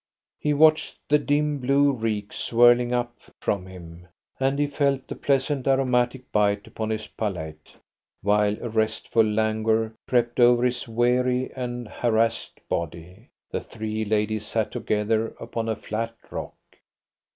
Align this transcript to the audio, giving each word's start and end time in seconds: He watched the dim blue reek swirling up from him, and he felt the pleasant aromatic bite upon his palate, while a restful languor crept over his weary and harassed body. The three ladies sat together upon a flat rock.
He 0.39 0.51
watched 0.51 0.97
the 1.09 1.19
dim 1.19 1.59
blue 1.59 1.91
reek 1.91 2.33
swirling 2.33 2.91
up 2.91 3.19
from 3.39 3.67
him, 3.67 4.07
and 4.39 4.57
he 4.57 4.65
felt 4.65 5.07
the 5.07 5.13
pleasant 5.13 5.67
aromatic 5.67 6.31
bite 6.31 6.65
upon 6.65 6.89
his 6.89 7.05
palate, 7.05 7.75
while 8.23 8.57
a 8.63 8.69
restful 8.69 9.21
languor 9.23 9.93
crept 10.07 10.39
over 10.39 10.63
his 10.63 10.87
weary 10.87 11.51
and 11.53 11.87
harassed 11.87 12.67
body. 12.67 13.29
The 13.51 13.61
three 13.61 14.03
ladies 14.03 14.47
sat 14.47 14.71
together 14.71 15.35
upon 15.39 15.69
a 15.69 15.75
flat 15.75 16.15
rock. 16.31 16.55